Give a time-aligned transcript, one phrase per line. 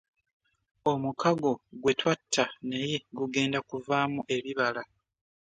[0.91, 1.51] Omukago
[1.81, 4.83] gwe twatta naye gugenda kuvaamu ebibala.